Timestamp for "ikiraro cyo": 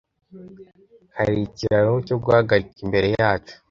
1.47-2.15